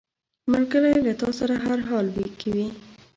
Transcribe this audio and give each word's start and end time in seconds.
ملګری 0.51 0.95
له 1.05 1.13
تا 1.21 1.29
سره 1.39 1.55
هر 1.65 1.79
حال 1.89 2.05
کې 2.39 2.49
وي 2.55 2.67